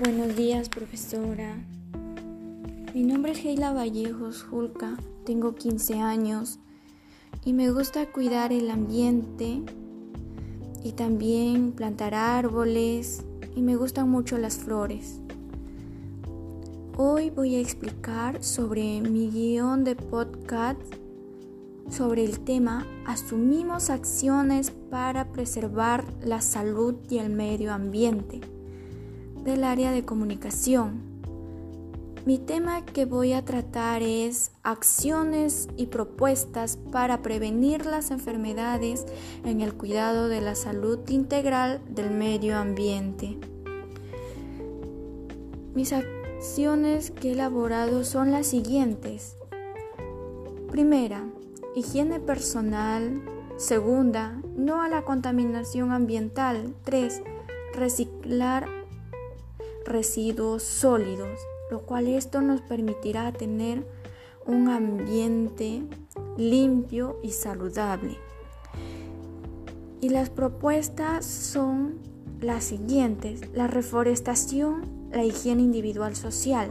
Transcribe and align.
Buenos 0.00 0.34
días, 0.34 0.70
profesora. 0.70 1.62
Mi 2.94 3.02
nombre 3.02 3.32
es 3.32 3.44
Heila 3.44 3.74
Vallejos 3.74 4.44
Julca, 4.44 4.96
tengo 5.26 5.54
15 5.54 6.00
años 6.00 6.58
y 7.44 7.52
me 7.52 7.70
gusta 7.70 8.10
cuidar 8.10 8.50
el 8.50 8.70
ambiente 8.70 9.60
y 10.82 10.92
también 10.92 11.72
plantar 11.72 12.14
árboles 12.14 13.26
y 13.54 13.60
me 13.60 13.76
gustan 13.76 14.08
mucho 14.08 14.38
las 14.38 14.56
flores. 14.56 15.20
Hoy 16.96 17.28
voy 17.28 17.56
a 17.56 17.60
explicar 17.60 18.42
sobre 18.42 19.02
mi 19.02 19.28
guion 19.28 19.84
de 19.84 19.96
podcast 19.96 20.80
sobre 21.90 22.24
el 22.24 22.40
tema 22.40 22.86
Asumimos 23.04 23.90
acciones 23.90 24.70
para 24.70 25.30
preservar 25.30 26.06
la 26.24 26.40
salud 26.40 26.94
y 27.10 27.18
el 27.18 27.28
medio 27.28 27.74
ambiente 27.74 28.40
del 29.44 29.64
área 29.64 29.90
de 29.90 30.04
comunicación. 30.04 31.10
Mi 32.26 32.38
tema 32.38 32.84
que 32.84 33.06
voy 33.06 33.32
a 33.32 33.44
tratar 33.44 34.02
es 34.02 34.52
acciones 34.62 35.68
y 35.78 35.86
propuestas 35.86 36.76
para 36.76 37.22
prevenir 37.22 37.86
las 37.86 38.10
enfermedades 38.10 39.06
en 39.44 39.62
el 39.62 39.72
cuidado 39.72 40.28
de 40.28 40.42
la 40.42 40.54
salud 40.54 40.98
integral 41.08 41.80
del 41.88 42.10
medio 42.10 42.58
ambiente. 42.58 43.38
Mis 45.74 45.94
acciones 45.94 47.10
que 47.10 47.30
he 47.30 47.32
elaborado 47.32 48.04
son 48.04 48.32
las 48.32 48.48
siguientes. 48.48 49.36
Primera, 50.70 51.24
higiene 51.74 52.20
personal. 52.20 53.22
Segunda, 53.56 54.42
no 54.56 54.82
a 54.82 54.88
la 54.88 55.02
contaminación 55.02 55.90
ambiental. 55.90 56.74
Tres, 56.84 57.22
reciclar 57.72 58.79
residuos 59.90 60.62
sólidos, 60.62 61.38
lo 61.70 61.80
cual 61.80 62.06
esto 62.06 62.40
nos 62.40 62.60
permitirá 62.62 63.32
tener 63.32 63.84
un 64.46 64.68
ambiente 64.68 65.82
limpio 66.36 67.18
y 67.22 67.32
saludable. 67.32 68.16
Y 70.00 70.08
las 70.08 70.30
propuestas 70.30 71.26
son 71.26 71.98
las 72.40 72.64
siguientes, 72.64 73.42
la 73.54 73.66
reforestación, 73.66 74.82
la 75.12 75.24
higiene 75.24 75.62
individual 75.62 76.16
social. 76.16 76.70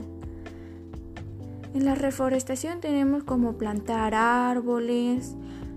En 1.76 1.86
la 1.86 1.94
reforestación 1.94 2.80
tenemos 2.80 3.24
como 3.24 3.54
plantar 3.58 4.16
árboles, 4.16 5.36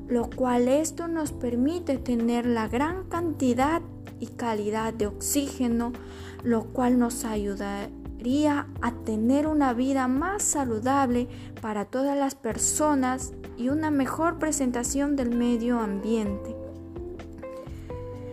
lo 0.09 0.31
cual 0.31 0.69
esto 0.69 1.09
nos 1.09 1.33
permite 1.33 1.99
tener 1.99 2.47
la 2.47 2.69
gran 2.69 3.05
cantidad 3.05 3.83
y 4.19 4.27
calidad 4.29 4.95
de 4.95 5.07
oxígeno, 5.07 5.93
lo 6.43 6.65
cual 6.65 6.99
nos 6.99 7.25
ayudaría 7.25 8.67
a 8.81 8.93
tener 9.05 9.47
una 9.47 9.73
vida 9.73 10.09
más 10.09 10.43
saludable 10.43 11.29
para 11.61 11.85
todas 11.85 12.17
las 12.17 12.35
personas 12.35 13.33
y 13.57 13.69
una 13.69 13.91
mejor 13.91 14.39
presentación 14.39 15.17
del 15.17 15.31
medio 15.31 15.79
ambiente. 15.79 16.57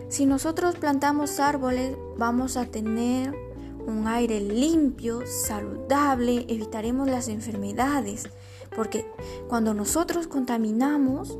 Si 0.08 0.26
nosotros 0.26 0.76
plantamos 0.76 1.38
árboles, 1.38 1.96
vamos 2.18 2.56
a 2.56 2.66
tener 2.66 3.32
un 3.86 4.08
aire 4.08 4.40
limpio, 4.40 5.22
saludable, 5.26 6.46
evitaremos 6.48 7.08
las 7.08 7.28
enfermedades, 7.28 8.28
porque 8.74 9.06
cuando 9.48 9.74
nosotros 9.74 10.26
contaminamos, 10.26 11.38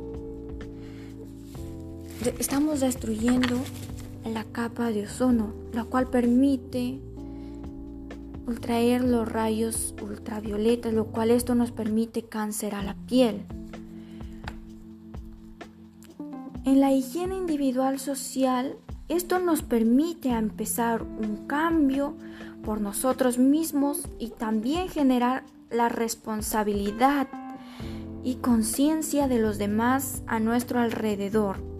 estamos 2.39 2.79
destruyendo 2.79 3.57
la 4.25 4.43
capa 4.45 4.91
de 4.91 5.05
ozono, 5.05 5.53
la 5.73 5.83
cual 5.83 6.07
permite 6.07 6.99
ultraer 8.47 9.03
los 9.03 9.27
rayos 9.27 9.93
ultravioletas, 10.01 10.93
lo 10.93 11.05
cual 11.05 11.31
esto 11.31 11.55
nos 11.55 11.71
permite 11.71 12.23
cáncer 12.23 12.75
a 12.75 12.83
la 12.83 12.95
piel. 13.07 13.45
En 16.63 16.79
la 16.79 16.91
higiene 16.91 17.37
individual 17.37 17.99
social, 17.99 18.75
esto 19.09 19.39
nos 19.39 19.61
permite 19.61 20.29
empezar 20.29 21.01
un 21.01 21.47
cambio 21.47 22.15
por 22.63 22.79
nosotros 22.79 23.37
mismos 23.37 24.07
y 24.19 24.29
también 24.29 24.87
generar 24.87 25.43
la 25.69 25.89
responsabilidad 25.89 27.27
y 28.23 28.35
conciencia 28.35 29.27
de 29.27 29.39
los 29.39 29.57
demás 29.57 30.21
a 30.27 30.39
nuestro 30.39 30.79
alrededor. 30.79 31.70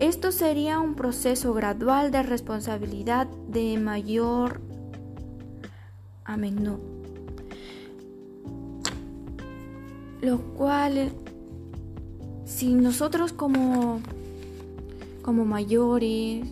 Esto 0.00 0.32
sería 0.32 0.80
un 0.80 0.94
proceso 0.94 1.54
gradual 1.54 2.10
de 2.10 2.22
responsabilidad 2.22 3.28
de 3.48 3.78
mayor 3.78 4.60
a 6.24 6.36
menor. 6.36 6.80
Lo 10.20 10.38
cual, 10.54 11.12
si 12.44 12.74
nosotros 12.74 13.32
como, 13.32 14.00
como 15.22 15.44
mayores, 15.44 16.44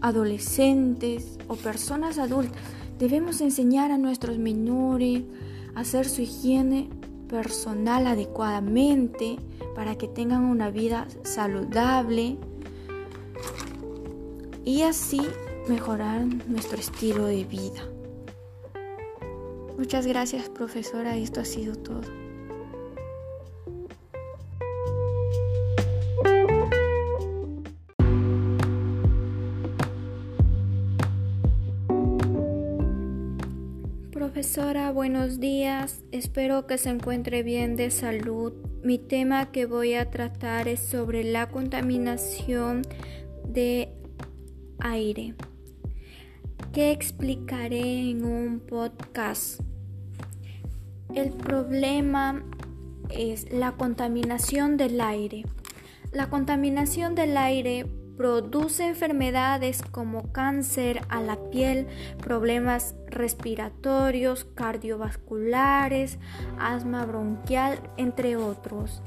adolescentes 0.00 1.38
o 1.48 1.54
personas 1.54 2.18
adultas 2.18 2.60
debemos 2.98 3.40
enseñar 3.40 3.92
a 3.92 3.98
nuestros 3.98 4.38
menores 4.38 5.22
a 5.74 5.80
hacer 5.80 6.08
su 6.08 6.22
higiene 6.22 6.88
personal 7.28 8.06
adecuadamente 8.06 9.36
para 9.76 9.96
que 9.96 10.08
tengan 10.08 10.44
una 10.44 10.70
vida 10.70 11.06
saludable 11.22 12.38
y 14.68 14.82
así 14.82 15.22
mejorar 15.66 16.26
nuestro 16.46 16.78
estilo 16.78 17.24
de 17.24 17.42
vida. 17.44 17.88
Muchas 19.78 20.06
gracias 20.06 20.50
profesora, 20.50 21.16
esto 21.16 21.40
ha 21.40 21.46
sido 21.46 21.74
todo. 21.74 22.02
Profesora, 34.10 34.92
buenos 34.92 35.40
días. 35.40 36.04
Espero 36.12 36.66
que 36.66 36.76
se 36.76 36.90
encuentre 36.90 37.42
bien 37.42 37.74
de 37.74 37.90
salud. 37.90 38.52
Mi 38.82 38.98
tema 38.98 39.50
que 39.50 39.64
voy 39.64 39.94
a 39.94 40.10
tratar 40.10 40.68
es 40.68 40.80
sobre 40.80 41.24
la 41.24 41.48
contaminación 41.48 42.82
de 43.48 43.97
aire, 44.88 45.34
que 46.72 46.90
explicaré 46.90 48.10
en 48.10 48.24
un 48.24 48.60
podcast. 48.60 49.60
El 51.14 51.30
problema 51.30 52.42
es 53.10 53.50
la 53.52 53.72
contaminación 53.72 54.76
del 54.76 55.00
aire. 55.00 55.44
La 56.12 56.30
contaminación 56.30 57.14
del 57.14 57.36
aire 57.36 57.86
produce 58.16 58.86
enfermedades 58.86 59.82
como 59.82 60.32
cáncer 60.32 61.02
a 61.08 61.20
la 61.20 61.36
piel, 61.50 61.86
problemas 62.18 62.94
respiratorios, 63.06 64.44
cardiovasculares, 64.54 66.18
asma 66.58 67.04
bronquial, 67.04 67.78
entre 67.96 68.36
otros. 68.36 69.02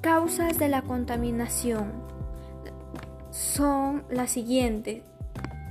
Causas 0.00 0.58
de 0.58 0.68
la 0.68 0.82
contaminación 0.82 2.13
son 3.34 4.04
las 4.10 4.30
siguientes, 4.30 5.02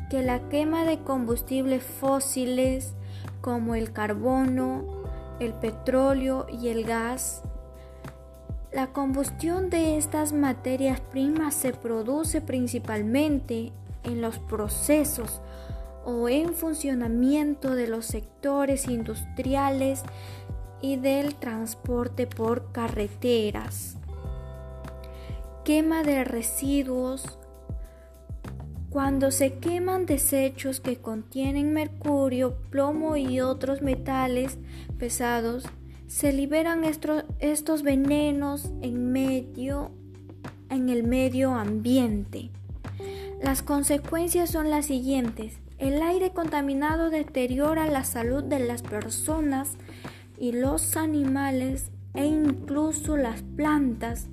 que 0.09 0.21
la 0.21 0.49
quema 0.49 0.83
de 0.83 0.99
combustibles 0.99 1.81
fósiles 1.81 2.93
como 3.39 3.75
el 3.75 3.93
carbono, 3.93 4.83
el 5.39 5.53
petróleo 5.53 6.45
y 6.51 6.67
el 6.67 6.83
gas, 6.83 7.41
la 8.73 8.87
combustión 8.87 9.69
de 9.69 9.97
estas 9.97 10.33
materias 10.33 10.99
primas 10.99 11.53
se 11.53 11.71
produce 11.71 12.41
principalmente 12.41 13.71
en 14.03 14.19
los 14.19 14.39
procesos 14.39 15.39
o 16.03 16.27
en 16.27 16.53
funcionamiento 16.53 17.75
de 17.75 17.87
los 17.87 18.05
sectores 18.05 18.89
industriales 18.89 20.03
y 20.81 20.97
del 20.97 21.35
transporte 21.35 22.27
por 22.27 22.73
carreteras. 22.73 23.95
Quema 25.63 26.03
de 26.03 26.25
residuos 26.25 27.37
cuando 28.93 29.31
se 29.31 29.55
queman 29.55 30.05
desechos 30.05 30.79
que 30.79 30.97
contienen 30.97 31.73
mercurio, 31.73 32.53
plomo 32.69 33.17
y 33.17 33.41
otros 33.41 33.81
metales 33.81 34.59
pesados, 34.99 35.65
se 36.05 36.31
liberan 36.31 36.83
estos, 36.83 37.81
venenos 37.81 38.69
en, 38.83 39.11
medio, 39.11 39.89
en 40.69 40.89
el 40.89 41.03
medio 41.05 41.55
ambiente. 41.55 42.51
Las 43.41 43.63
consecuencias 43.63 44.51
son 44.51 44.69
las 44.69 44.85
siguientes. 44.85 45.57
El 45.79 46.03
aire 46.03 46.29
contaminado 46.29 47.09
deteriora 47.09 47.87
la 47.87 48.03
salud 48.03 48.43
de 48.43 48.59
las 48.59 48.83
personas 48.83 49.71
y 50.37 50.51
los 50.51 50.97
animales 50.97 51.89
e 52.13 52.27
incluso 52.27 53.17
las 53.17 53.41
plantas 53.41 54.27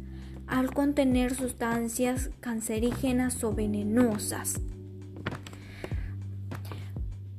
al 0.51 0.75
contener 0.75 1.35
sustancias 1.35 2.31
cancerígenas 2.41 3.43
o 3.45 3.55
venenosas. 3.55 4.61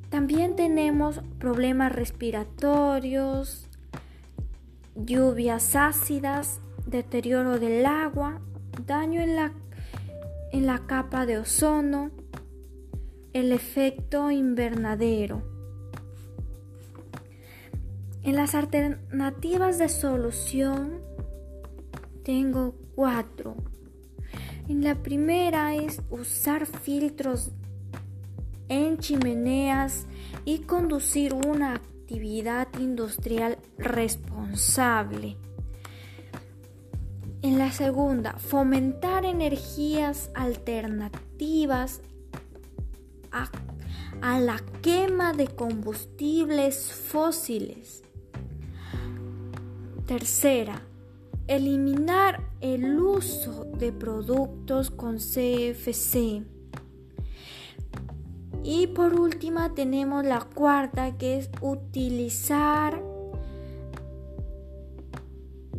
También 0.08 0.56
tenemos 0.56 1.20
problemas 1.38 1.92
respiratorios, 1.92 3.68
lluvias 4.96 5.76
ácidas, 5.76 6.60
deterioro 6.86 7.58
del 7.58 7.84
agua, 7.84 8.40
daño 8.86 9.20
en 9.20 9.36
la, 9.36 9.52
en 10.52 10.66
la 10.66 10.86
capa 10.86 11.26
de 11.26 11.38
ozono, 11.38 12.10
el 13.34 13.52
efecto 13.52 14.30
invernadero. 14.30 15.42
En 18.22 18.36
las 18.36 18.54
alternativas 18.54 19.78
de 19.78 19.88
solución 19.88 21.00
tengo 22.24 22.81
cuatro. 22.94 23.56
En 24.68 24.84
la 24.84 24.94
primera 24.94 25.74
es 25.74 26.00
usar 26.10 26.66
filtros 26.66 27.50
en 28.68 28.98
chimeneas 28.98 30.06
y 30.44 30.60
conducir 30.60 31.34
una 31.34 31.74
actividad 31.74 32.68
industrial 32.78 33.58
responsable. 33.76 35.36
En 37.42 37.58
la 37.58 37.72
segunda, 37.72 38.34
fomentar 38.38 39.24
energías 39.24 40.30
alternativas 40.34 42.00
a, 43.32 43.50
a 44.20 44.38
la 44.38 44.60
quema 44.80 45.32
de 45.32 45.48
combustibles 45.48 46.92
fósiles. 46.92 48.04
Tercera, 50.06 50.82
eliminar 51.46 52.42
el 52.60 52.98
uso 53.00 53.64
de 53.78 53.92
productos 53.92 54.90
con 54.90 55.16
CFC. 55.16 56.44
Y 58.64 58.86
por 58.88 59.14
última 59.14 59.74
tenemos 59.74 60.24
la 60.24 60.40
cuarta 60.40 61.16
que 61.18 61.38
es 61.38 61.50
utilizar 61.60 63.02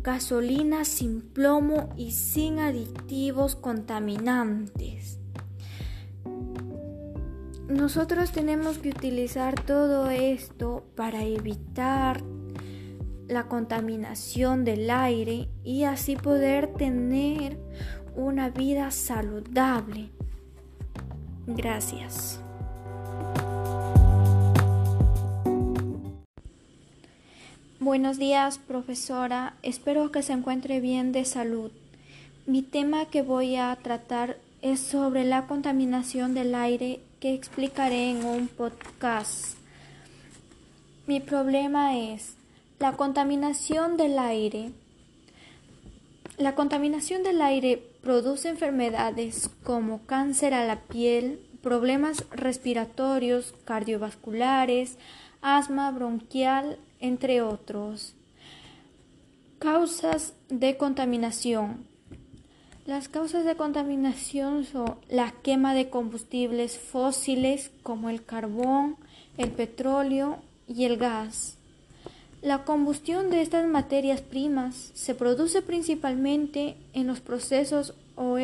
gasolina 0.02 0.84
sin 0.84 1.22
plomo 1.22 1.88
y 1.96 2.12
sin 2.12 2.58
aditivos 2.58 3.56
contaminantes. 3.56 5.18
Nosotros 7.68 8.30
tenemos 8.30 8.76
que 8.76 8.90
utilizar 8.90 9.58
todo 9.64 10.10
esto 10.10 10.84
para 10.94 11.24
evitar 11.24 12.22
la 13.28 13.44
contaminación 13.44 14.64
del 14.64 14.90
aire 14.90 15.48
y 15.64 15.84
así 15.84 16.16
poder 16.16 16.72
tener 16.74 17.58
una 18.14 18.50
vida 18.50 18.90
saludable. 18.90 20.10
Gracias. 21.46 22.40
Buenos 27.80 28.18
días, 28.18 28.58
profesora. 28.58 29.54
Espero 29.62 30.10
que 30.10 30.22
se 30.22 30.32
encuentre 30.32 30.80
bien 30.80 31.12
de 31.12 31.24
salud. 31.24 31.70
Mi 32.46 32.62
tema 32.62 33.06
que 33.06 33.22
voy 33.22 33.56
a 33.56 33.76
tratar 33.82 34.38
es 34.62 34.80
sobre 34.80 35.24
la 35.24 35.46
contaminación 35.46 36.32
del 36.32 36.54
aire 36.54 37.00
que 37.20 37.34
explicaré 37.34 38.10
en 38.10 38.24
un 38.24 38.48
podcast. 38.48 39.56
Mi 41.06 41.20
problema 41.20 41.98
es 41.98 42.36
la 42.78 42.96
contaminación 42.96 43.96
del 43.96 44.18
aire. 44.18 44.72
La 46.36 46.54
contaminación 46.56 47.22
del 47.22 47.40
aire 47.40 47.82
produce 48.02 48.48
enfermedades 48.48 49.48
como 49.62 50.04
cáncer 50.06 50.54
a 50.54 50.66
la 50.66 50.80
piel, 50.82 51.40
problemas 51.62 52.24
respiratorios, 52.30 53.54
cardiovasculares, 53.64 54.98
asma 55.40 55.90
bronquial, 55.92 56.78
entre 56.98 57.42
otros. 57.42 58.14
Causas 59.60 60.34
de 60.48 60.76
contaminación. 60.76 61.86
Las 62.86 63.08
causas 63.08 63.44
de 63.44 63.54
contaminación 63.54 64.64
son 64.64 64.96
la 65.08 65.32
quema 65.42 65.74
de 65.74 65.88
combustibles 65.88 66.76
fósiles 66.76 67.70
como 67.82 68.10
el 68.10 68.24
carbón, 68.24 68.96
el 69.38 69.52
petróleo 69.52 70.38
y 70.66 70.84
el 70.84 70.98
gas 70.98 71.56
la 72.44 72.64
combustión 72.64 73.30
de 73.30 73.40
estas 73.40 73.66
materias 73.66 74.20
primas 74.20 74.90
se 74.92 75.14
produce 75.14 75.62
principalmente 75.62 76.76
en 76.92 77.06
los 77.06 77.20
procesos 77.20 77.94
o 78.16 78.36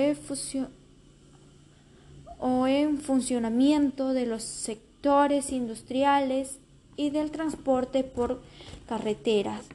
en, 2.67 2.99
funcionamiento 2.99 4.14
de 4.14 4.25
los 4.25 4.43
sectores 4.43 5.52
industriales 5.52 6.56
y 6.97 7.11
del 7.11 7.31
transporte 7.31 8.02
por 8.02 8.41
carreteras. 8.88 9.67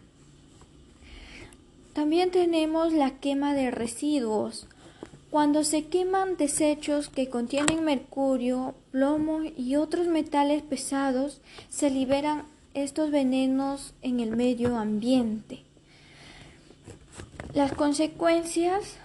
También 1.93 2.31
tenemos 2.31 2.93
la 2.93 3.19
quema 3.19 3.53
de 3.53 3.69
residuos. 3.69 4.65
Cuando 5.29 5.63
se 5.63 5.85
queman 5.85 6.35
desechos 6.35 7.09
que 7.09 7.29
contienen 7.29 7.83
mercurio, 7.83 8.73
plomo 8.89 9.41
y 9.55 9.75
otros 9.75 10.07
metales 10.07 10.63
pesados, 10.63 11.41
se 11.69 11.91
liberan 11.91 12.54
estos 12.75 13.09
venenos 13.09 13.93
en 14.01 14.19
el 14.19 14.35
medio 14.35 14.77
ambiente. 14.77 15.63
Las 17.53 17.71
consecuencias 17.71 18.97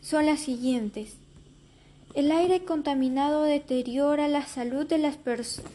son 0.00 0.24
las 0.26 0.40
siguientes. 0.40 1.16
El 2.14 2.30
aire 2.30 2.64
contaminado 2.64 3.42
deteriora 3.42 4.28
la 4.28 4.46
salud 4.46 4.86
de 4.86 4.98
las 4.98 5.16
personas. 5.16 5.72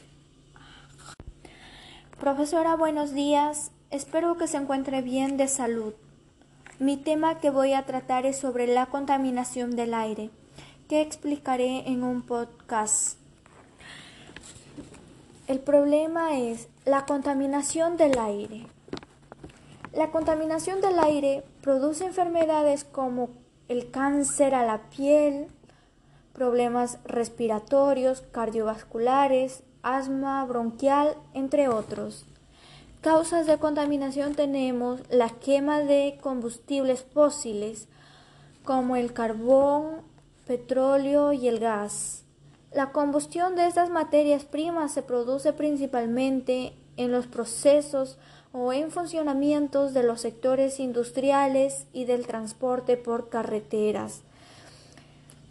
Profesora, 2.17 2.75
buenos 2.77 3.13
días. 3.13 3.71
Espero 3.91 4.37
que 4.37 4.47
se 4.47 4.57
encuentre 4.57 5.01
bien 5.01 5.35
de 5.35 5.49
salud. 5.49 5.93
Mi 6.79 6.95
tema 6.95 7.39
que 7.39 7.49
voy 7.49 7.73
a 7.73 7.85
tratar 7.85 8.25
es 8.25 8.37
sobre 8.37 8.67
la 8.67 8.85
contaminación 8.85 9.75
del 9.75 9.93
aire, 9.93 10.29
que 10.87 11.01
explicaré 11.01 11.89
en 11.89 12.03
un 12.03 12.21
podcast. 12.21 13.17
El 15.47 15.59
problema 15.59 16.37
es 16.37 16.69
la 16.87 17.05
contaminación 17.05 17.97
del 17.97 18.17
aire. 18.17 18.65
La 19.91 20.09
contaminación 20.09 20.79
del 20.79 20.97
aire 20.99 21.43
produce 21.61 22.05
enfermedades 22.05 22.85
como 22.85 23.29
el 23.67 23.91
cáncer 23.91 24.55
a 24.55 24.65
la 24.65 24.89
piel, 24.89 25.47
problemas 26.31 26.99
respiratorios, 27.03 28.21
cardiovasculares, 28.31 29.63
asma 29.83 30.45
bronquial, 30.45 31.17
entre 31.33 31.67
otros. 31.67 32.25
Causas 33.01 33.47
de 33.47 33.57
contaminación 33.57 34.33
tenemos 34.33 35.01
la 35.09 35.29
quema 35.29 35.81
de 35.81 36.17
combustibles 36.21 37.03
fósiles 37.03 37.89
como 38.63 38.95
el 38.95 39.11
carbón, 39.11 40.03
petróleo 40.45 41.33
y 41.33 41.49
el 41.49 41.59
gas. 41.59 42.23
La 42.71 42.91
combustión 42.91 43.55
de 43.55 43.65
estas 43.65 43.89
materias 43.89 44.43
primas 44.43 44.91
se 44.91 45.01
produce 45.01 45.53
principalmente 45.53 46.73
en 46.97 47.11
los 47.11 47.27
procesos 47.27 48.17
o 48.51 48.73
en 48.73 48.91
funcionamientos 48.91 49.93
de 49.93 50.03
los 50.03 50.21
sectores 50.21 50.79
industriales 50.79 51.85
y 51.93 52.05
del 52.05 52.27
transporte 52.27 52.97
por 52.97 53.29
carreteras. 53.29 54.21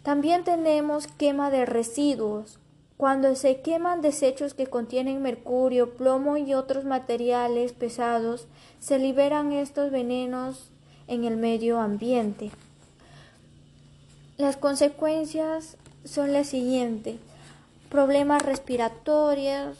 También 0.03 0.43
tenemos 0.43 1.07
quema 1.07 1.49
de 1.49 1.65
residuos. 1.65 2.59
Cuando 2.97 3.35
se 3.35 3.61
queman 3.61 4.01
desechos 4.01 4.53
que 4.53 4.67
contienen 4.67 5.21
mercurio, 5.21 5.95
plomo 5.97 6.37
y 6.37 6.53
otros 6.53 6.85
materiales 6.85 7.73
pesados, 7.73 8.47
se 8.79 8.99
liberan 8.99 9.51
estos 9.51 9.91
venenos 9.91 10.71
en 11.07 11.25
el 11.25 11.37
medio 11.37 11.79
ambiente. 11.79 12.51
Las 14.37 14.57
consecuencias 14.57 15.77
son 16.07 16.33
las 16.33 16.47
siguientes. 16.47 17.17
Problemas 17.89 18.41
respiratorios, 18.41 19.77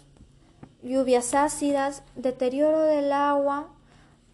lluvias 0.84 1.34
ácidas, 1.34 2.04
deterioro 2.16 2.82
del 2.82 3.12
agua, 3.12 3.68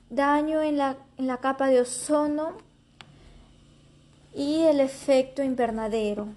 daño 0.09 0.61
en 0.61 0.77
la, 0.77 0.97
en 1.17 1.27
la 1.27 1.37
capa 1.37 1.67
de 1.67 1.81
ozono 1.81 2.53
y 4.33 4.61
el 4.61 4.79
efecto 4.79 5.43
invernadero, 5.43 6.27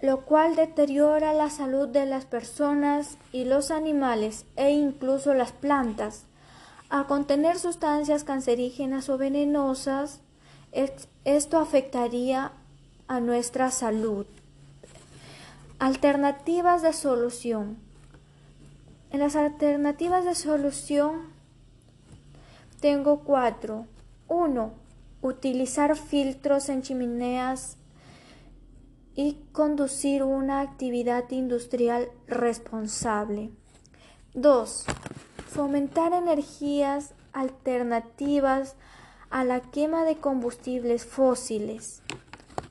lo 0.00 0.22
cual 0.22 0.56
deteriora 0.56 1.32
la 1.32 1.50
salud 1.50 1.88
de 1.88 2.06
las 2.06 2.24
personas 2.24 3.16
y 3.32 3.44
los 3.44 3.70
animales 3.70 4.44
e 4.56 4.70
incluso 4.70 5.34
las 5.34 5.52
plantas. 5.52 6.24
Al 6.88 7.06
contener 7.06 7.58
sustancias 7.58 8.24
cancerígenas 8.24 9.08
o 9.08 9.16
venenosas, 9.16 10.20
esto 10.72 11.58
afectaría 11.58 12.52
a 13.06 13.20
nuestra 13.20 13.70
salud. 13.70 14.26
Alternativas 15.78 16.82
de 16.82 16.92
solución. 16.92 17.76
En 19.10 19.20
las 19.20 19.36
alternativas 19.36 20.24
de 20.24 20.34
solución 20.34 21.32
tengo 22.80 23.20
cuatro. 23.20 23.86
Uno, 24.28 24.72
utilizar 25.20 25.96
filtros 25.96 26.68
en 26.68 26.82
chimeneas 26.82 27.76
y 29.14 29.36
conducir 29.52 30.22
una 30.22 30.60
actividad 30.60 31.30
industrial 31.30 32.08
responsable. 32.26 33.50
2. 34.34 34.86
Fomentar 35.48 36.14
energías 36.14 37.12
alternativas 37.34 38.76
a 39.32 39.44
la 39.44 39.60
quema 39.60 40.04
de 40.04 40.16
combustibles 40.16 41.06
fósiles. 41.06 42.02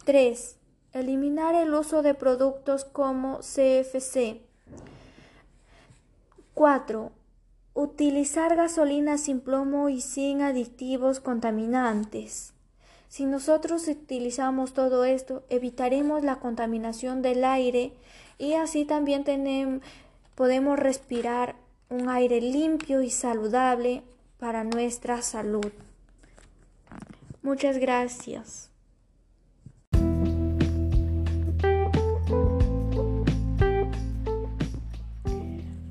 3. 0.05 0.57
Eliminar 0.93 1.55
el 1.55 1.73
uso 1.73 2.03
de 2.03 2.13
productos 2.13 2.85
como 2.85 3.39
CFC. 3.39 4.41
4. 6.53 7.11
Utilizar 7.73 8.55
gasolina 8.55 9.17
sin 9.17 9.39
plomo 9.39 9.89
y 9.89 10.01
sin 10.01 10.43
aditivos 10.43 11.19
contaminantes. 11.19 12.53
Si 13.07 13.25
nosotros 13.25 13.87
utilizamos 13.87 14.73
todo 14.73 15.03
esto, 15.03 15.43
evitaremos 15.49 16.23
la 16.23 16.39
contaminación 16.39 17.23
del 17.23 17.43
aire 17.43 17.93
y 18.37 18.53
así 18.53 18.85
también 18.85 19.23
tenemos, 19.23 19.81
podemos 20.35 20.77
respirar 20.77 21.55
un 21.89 22.07
aire 22.07 22.39
limpio 22.39 23.01
y 23.01 23.09
saludable 23.09 24.03
para 24.37 24.63
nuestra 24.63 25.23
salud. 25.23 25.71
Muchas 27.43 27.77
gracias. 27.77 28.69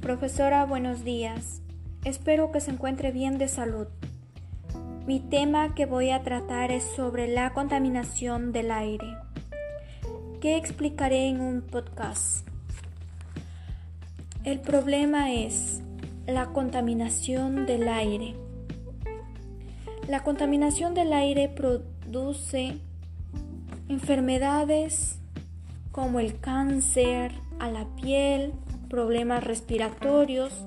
Profesora, 0.01 0.65
buenos 0.65 1.05
días. 1.05 1.61
Espero 2.05 2.53
que 2.53 2.61
se 2.61 2.71
encuentre 2.71 3.11
bien 3.11 3.39
de 3.39 3.49
salud. 3.49 3.89
Mi 5.07 5.19
tema 5.19 5.75
que 5.75 5.87
voy 5.87 6.11
a 6.11 6.23
tratar 6.23 6.71
es 6.71 6.85
sobre 6.85 7.27
la 7.27 7.53
contaminación 7.53 8.53
del 8.53 8.71
aire, 8.71 9.17
que 10.41 10.57
explicaré 10.57 11.29
en 11.29 11.41
un 11.41 11.63
podcast. 11.63 12.47
El 14.45 14.61
problema 14.61 15.33
es 15.33 15.83
la 16.27 16.47
contaminación 16.47 17.67
del 17.67 17.89
aire. 17.89 18.35
La 20.11 20.25
contaminación 20.25 20.93
del 20.93 21.13
aire 21.13 21.49
produce 21.49 22.81
enfermedades 23.89 25.21
como 25.93 26.19
el 26.19 26.41
cáncer 26.41 27.31
a 27.61 27.71
la 27.71 27.87
piel, 27.95 28.53
problemas 28.89 29.45
respiratorios, 29.45 30.67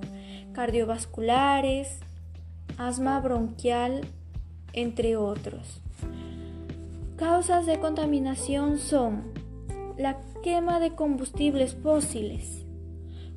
cardiovasculares, 0.54 2.00
asma 2.78 3.20
bronquial, 3.20 4.08
entre 4.72 5.18
otros. 5.18 5.82
Causas 7.18 7.66
de 7.66 7.82
contaminación 7.82 8.78
son 8.78 9.24
la 9.98 10.22
quema 10.42 10.80
de 10.80 10.96
combustibles 10.96 11.76
fósiles, 11.76 12.64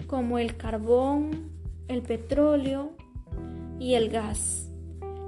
como 0.07 0.39
el 0.39 0.57
carbón, 0.57 1.51
el 1.89 2.03
petróleo 2.03 2.93
y 3.81 3.95
el 3.95 4.09
gas. 4.09 4.67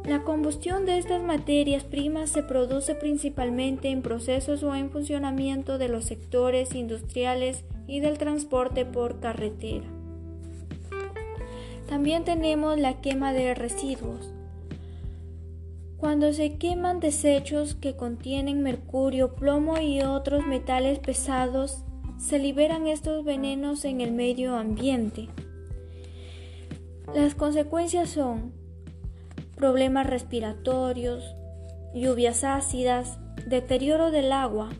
La 0.05 0.23
combustión 0.25 0.87
de 0.87 0.99
estas 0.99 1.23
materias 1.23 1.85
primas 1.85 2.31
se 2.31 2.43
produce 2.43 2.95
principalmente 2.95 3.89
en 3.89 4.03
procesos 4.03 4.63
o 4.63 4.75
en 4.75 4.91
funcionamiento 4.91 5.79
de 5.79 5.89
los 5.89 6.05
sectores 6.05 6.75
industriales 6.75 7.65
y 7.87 8.01
del 8.01 8.19
transporte 8.19 8.85
por 8.85 9.21
carretera. 9.21 9.87
También 11.89 12.25
tenemos 12.25 12.79
la 12.79 13.01
quema 13.01 13.33
de 13.33 13.55
residuos, 13.55 14.33
cuando 15.99 16.33
se 16.33 16.59
queman 16.59 17.01
desechos 17.01 17.75
que 17.75 17.97
contienen 17.97 18.63
mercurio, 18.63 19.35
plomo 19.35 19.79
y 19.81 20.01
otros 20.03 20.47
metales 20.47 21.01
pesados, 21.01 21.83
se 22.19 22.39
liberan 22.39 22.87
estos 22.87 23.25
venenos 23.25 23.85
en 23.85 24.01
el 24.01 24.13
medio 24.13 24.57
ambiente. 24.57 25.29
Las 27.13 27.35
consecuencias 27.35 28.11
son 28.11 28.53
problemas 29.59 30.07
respiratorios, 30.07 31.37
lluvias 31.95 32.43
ácidas, 32.43 33.19
deterioro 33.47 34.11
del 34.11 34.33
agua, 34.33 34.71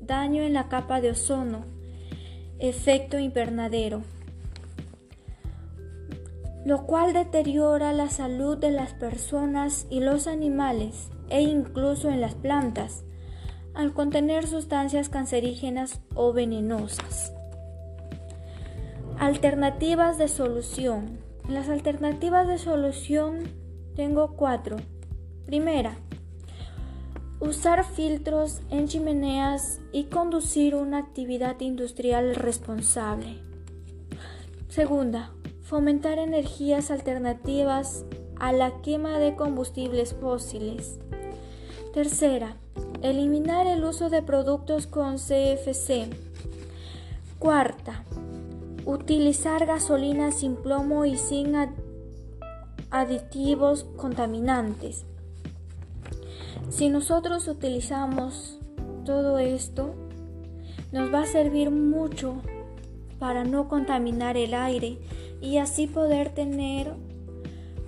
daño 0.00 0.42
en 0.42 0.52
la 0.52 0.68
capa 0.68 1.00
de 1.00 1.12
ozono, 1.12 1.64
efecto 2.58 3.20
invernadero 3.20 4.02
lo 6.64 6.86
cual 6.86 7.12
deteriora 7.12 7.92
la 7.92 8.08
salud 8.08 8.56
de 8.56 8.70
las 8.70 8.92
personas 8.94 9.86
y 9.90 10.00
los 10.00 10.26
animales 10.26 11.10
e 11.28 11.42
incluso 11.42 12.08
en 12.08 12.20
las 12.20 12.34
plantas, 12.34 13.04
al 13.74 13.92
contener 13.92 14.46
sustancias 14.46 15.08
cancerígenas 15.08 16.00
o 16.14 16.32
venenosas. 16.32 17.32
Alternativas 19.18 20.18
de 20.18 20.28
solución. 20.28 21.18
Las 21.48 21.68
alternativas 21.68 22.46
de 22.46 22.58
solución 22.58 23.48
tengo 23.94 24.36
cuatro. 24.36 24.76
Primera, 25.46 25.96
usar 27.40 27.84
filtros 27.84 28.60
en 28.70 28.88
chimeneas 28.88 29.80
y 29.92 30.04
conducir 30.04 30.74
una 30.74 30.98
actividad 30.98 31.60
industrial 31.60 32.34
responsable. 32.34 33.38
Segunda, 34.68 35.32
fomentar 35.62 36.18
energías 36.18 36.90
alternativas 36.90 38.04
a 38.38 38.52
la 38.52 38.80
quema 38.82 39.18
de 39.18 39.34
combustibles 39.34 40.14
fósiles. 40.14 40.98
Tercera, 41.92 42.56
eliminar 43.02 43.66
el 43.66 43.84
uso 43.84 44.08
de 44.08 44.22
productos 44.22 44.86
con 44.86 45.16
CFC. 45.16 46.08
Cuarta, 47.38 48.04
utilizar 48.86 49.66
gasolina 49.66 50.32
sin 50.32 50.56
plomo 50.56 51.04
y 51.04 51.18
sin 51.18 51.54
aditivos 52.92 53.84
contaminantes. 53.96 55.04
Si 56.68 56.88
nosotros 56.88 57.48
utilizamos 57.48 58.58
todo 59.04 59.38
esto, 59.38 59.94
nos 60.92 61.12
va 61.12 61.22
a 61.22 61.26
servir 61.26 61.70
mucho 61.70 62.42
para 63.18 63.44
no 63.44 63.66
contaminar 63.66 64.36
el 64.36 64.54
aire 64.54 64.98
y 65.40 65.56
así 65.56 65.86
poder 65.86 66.30
tener 66.30 66.92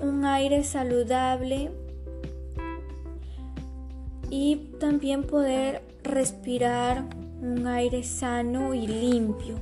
un 0.01 0.25
aire 0.25 0.65
saludable 0.65 1.71
y 4.31 4.57
también 4.81 5.25
poder 5.25 5.83
respirar 6.03 7.05
un 7.41 7.67
aire 7.67 8.03
sano 8.03 8.75
y 8.75 8.87
limpio 8.87 9.57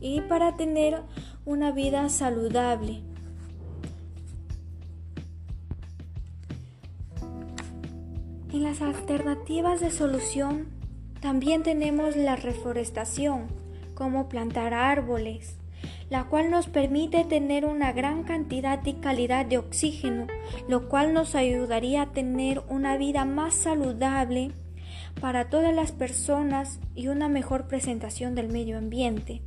y 0.00 0.20
para 0.22 0.56
tener 0.56 1.02
una 1.44 1.70
vida 1.70 2.08
saludable. 2.08 3.02
En 8.54 8.62
las 8.62 8.82
alternativas 8.82 9.80
de 9.80 9.90
solución 9.90 10.68
también 11.20 11.64
tenemos 11.64 12.14
la 12.14 12.36
reforestación, 12.36 13.48
como 13.94 14.28
plantar 14.28 14.74
árboles, 14.74 15.58
la 16.08 16.28
cual 16.28 16.52
nos 16.52 16.68
permite 16.68 17.24
tener 17.24 17.64
una 17.64 17.90
gran 17.90 18.22
cantidad 18.22 18.78
y 18.86 18.92
calidad 18.92 19.44
de 19.44 19.58
oxígeno, 19.58 20.28
lo 20.68 20.88
cual 20.88 21.12
nos 21.12 21.34
ayudaría 21.34 22.02
a 22.02 22.12
tener 22.12 22.62
una 22.68 22.96
vida 22.96 23.24
más 23.24 23.56
saludable 23.56 24.52
para 25.20 25.50
todas 25.50 25.74
las 25.74 25.90
personas 25.90 26.78
y 26.94 27.08
una 27.08 27.28
mejor 27.28 27.66
presentación 27.66 28.36
del 28.36 28.52
medio 28.52 28.78
ambiente. 28.78 29.42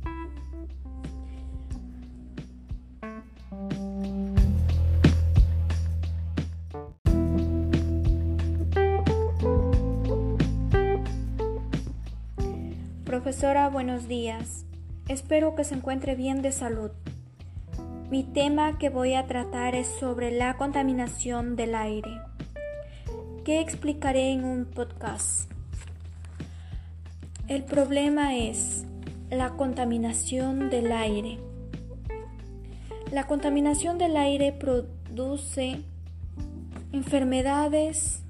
Profesora, 13.28 13.68
buenos 13.68 14.08
días. 14.08 14.64
Espero 15.06 15.54
que 15.54 15.62
se 15.62 15.74
encuentre 15.74 16.14
bien 16.14 16.40
de 16.40 16.50
salud. 16.50 16.92
Mi 18.08 18.24
tema 18.24 18.78
que 18.78 18.88
voy 18.88 19.12
a 19.12 19.26
tratar 19.26 19.74
es 19.74 19.86
sobre 19.86 20.30
la 20.30 20.56
contaminación 20.56 21.54
del 21.54 21.74
aire, 21.74 22.10
que 23.44 23.60
explicaré 23.60 24.32
en 24.32 24.44
un 24.44 24.64
podcast. 24.64 25.50
El 27.48 27.64
problema 27.64 28.34
es 28.34 28.86
la 29.28 29.50
contaminación 29.50 30.70
del 30.70 30.90
aire. 30.90 31.38
La 33.12 33.26
contaminación 33.26 33.98
del 33.98 34.16
aire 34.16 34.52
produce 34.52 35.82
enfermedades 36.94 38.22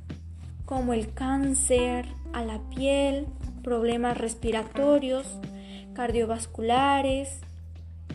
como 0.65 0.93
el 0.93 1.15
cáncer 1.15 2.05
a 2.33 2.43
la 2.43 2.59
piel, 2.71 3.29
problemas 3.69 4.17
respiratorios, 4.17 5.27
cardiovasculares, 5.93 7.41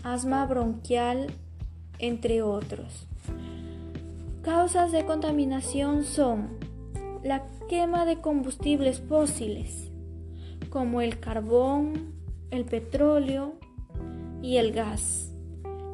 asma 0.02 0.48
bronquial, 0.48 1.28
entre 2.00 2.42
otros. 2.42 3.08
Causas 4.42 4.92
de 4.92 5.06
contaminación 5.06 6.06
son 6.06 6.58
la 7.24 7.44
quema 7.70 8.04
de 8.04 8.20
combustibles 8.20 9.00
fósiles, 9.02 9.92
como 10.72 11.02
el 11.02 11.20
carbón, 11.20 12.16
el 12.50 12.66
petróleo 12.66 13.54
y 14.42 14.58
el 14.58 14.72
gas. 14.72 15.36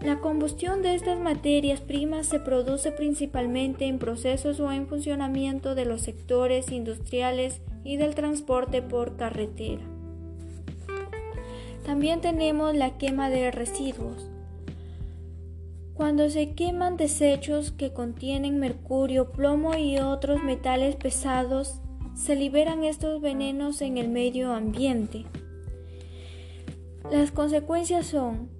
La 0.01 0.21
combustión 0.21 0.81
de 0.81 0.95
estas 0.95 1.19
materias 1.19 1.81
primas 1.81 2.27
se 2.27 2.39
produce 2.39 2.93
principalmente 2.93 3.87
en 3.87 3.99
procesos 3.99 4.61
o 4.61 4.71
en 4.71 4.87
funcionamiento 4.87 5.75
de 5.75 5.83
los 5.83 5.99
sectores 5.99 6.71
industriales 6.71 7.61
y 7.89 7.97
del 7.97 8.13
transporte 8.13 8.83
por 8.83 9.17
carretera. 9.17 9.81
También 11.83 12.21
tenemos 12.21 12.75
la 12.75 12.99
quema 12.99 13.31
de 13.31 13.49
residuos. 13.49 14.29
Cuando 15.95 16.29
se 16.29 16.53
queman 16.53 16.97
desechos 16.97 17.71
que 17.71 17.91
contienen 17.91 18.59
mercurio, 18.59 19.31
plomo 19.31 19.75
y 19.75 19.97
otros 19.97 20.43
metales 20.43 20.97
pesados, 20.97 21.81
se 22.13 22.35
liberan 22.35 22.83
estos 22.83 23.21
venenos 23.21 23.81
en 23.81 23.97
el 23.97 24.07
medio 24.07 24.53
ambiente. 24.53 25.25
Las 27.11 27.31
consecuencias 27.31 28.05
son 28.05 28.51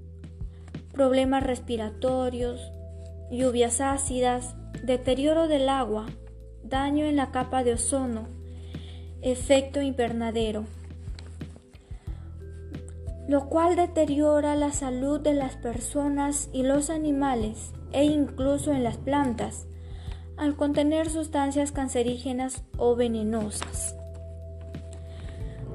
problemas 0.92 1.44
respiratorios, 1.44 2.72
lluvias 3.30 3.80
ácidas, 3.80 4.56
deterioro 4.84 5.48
del 5.48 5.70
agua, 5.70 6.08
daño 6.64 7.06
en 7.06 7.16
la 7.16 7.30
capa 7.30 7.64
de 7.64 7.74
ozono, 7.74 8.39
efecto 9.22 9.82
invernadero, 9.82 10.66
lo 13.28 13.48
cual 13.48 13.76
deteriora 13.76 14.56
la 14.56 14.72
salud 14.72 15.20
de 15.20 15.34
las 15.34 15.56
personas 15.56 16.50
y 16.54 16.64
los 16.64 16.90
animales 16.90 17.74
e 17.92 18.06
incluso 18.06 18.72
en 18.72 18.84
las 18.84 18.98
plantas, 18.98 19.68
al 20.38 20.56
contener 20.56 21.10
sustancias 21.10 21.72
cancerígenas 21.72 22.64
o 22.78 22.96
venenosas. 22.96 23.96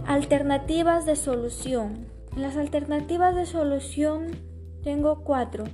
Alternativas 0.06 1.06
de 1.06 1.16
solución. 1.16 2.06
Las 2.36 2.56
alternativas 2.56 3.34
de 3.34 3.46
solución 3.46 4.32
tengo 4.82 5.22
cuatro. 5.22 5.64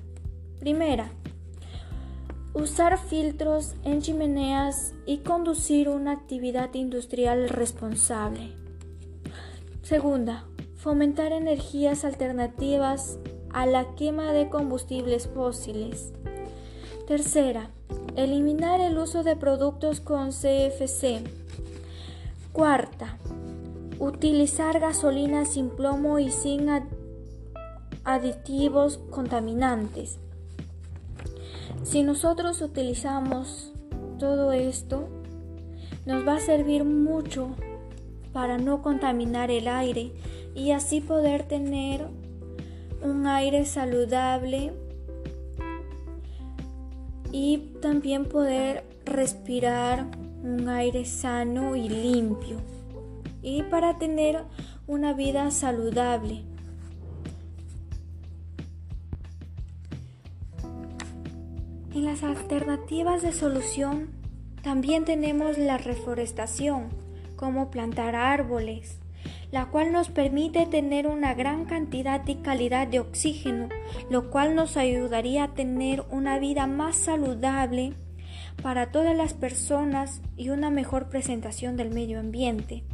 Primera, 0.59 1.11
usar 2.55 2.99
filtros 2.99 3.75
en 3.85 4.01
chimeneas 4.01 4.95
y 5.07 5.19
conducir 5.19 5.89
una 5.89 6.13
actividad 6.13 6.75
industrial 6.75 7.49
responsable. 7.49 8.53
Segunda, 9.83 10.45
fomentar 10.77 11.33
energías 11.33 12.05
alternativas 12.05 13.19
a 13.53 13.67
la 13.67 13.95
quema 13.95 14.33
de 14.33 14.49
combustibles 14.49 15.29
fósiles. 15.29 16.13
Tercera, 17.07 17.71
eliminar 18.17 18.81
el 18.81 18.99
uso 18.99 19.23
de 19.23 19.37
productos 19.37 20.01
con 20.01 20.31
CFC. 20.31 21.23
Cuarta, 22.53 23.19
utilizar 23.99 24.81
gasolina 24.81 25.45
sin 25.45 25.71
plomo 25.71 26.19
y 26.19 26.31
sin 26.31 26.69
aditivos 28.05 28.99
contaminantes. 29.11 30.19
Si 31.83 32.03
nosotros 32.03 32.63
utilizamos 32.63 33.73
todo 34.19 34.53
esto, 34.53 35.09
nos 36.07 36.27
va 36.27 36.37
a 36.37 36.41
servir 36.41 36.85
mucho 36.85 37.55
para 38.33 38.59
no 38.59 38.83
contaminar 38.83 39.51
el 39.51 39.69
aire 39.69 40.13
y 40.55 40.73
así 40.73 41.01
poder 41.01 41.45
tener 41.45 42.07
un 43.03 43.27
aire 43.27 43.65
saludable 43.65 44.73
y 47.33 47.59
también 47.81 48.27
poder 48.27 48.85
respirar 49.05 50.07
un 50.43 50.69
aire 50.69 51.05
sano 51.05 51.77
y 51.77 51.89
limpio 51.89 52.59
y 53.43 53.63
para 53.65 53.99
tener 53.99 54.45
una 54.87 55.13
vida 55.13 55.51
saludable. 55.51 56.50
En 61.93 62.05
las 62.05 62.23
alternativas 62.23 63.21
de 63.21 63.33
solución 63.33 64.11
también 64.63 65.05
tenemos 65.05 65.59
la 65.59 65.77
reforestación, 65.77 66.89
como 67.35 67.73
plantar 67.73 68.15
árboles, 68.15 69.01
la 69.51 69.67
cual 69.67 69.91
nos 69.91 70.09
permite 70.09 70.67
tener 70.67 71.09
una 71.09 71.35
gran 71.35 71.65
cantidad 71.65 72.25
y 72.29 72.37
calidad 72.37 72.87
de 72.87 73.01
oxígeno, 73.01 73.69
lo 74.09 74.31
cual 74.31 74.55
nos 74.55 74.77
ayudaría 74.77 75.45
a 75.45 75.55
tener 75.55 76.05
una 76.11 76.39
vida 76.39 76.69
más 76.69 76.95
saludable 76.95 77.95
para 78.63 78.93
todas 78.93 79.17
las 79.17 79.35
personas 79.35 80.21
y 80.37 80.51
una 80.51 80.71
mejor 80.71 81.09
presentación 81.09 81.77
del 81.77 81.91
medio 81.91 82.21
ambiente. 82.21 82.85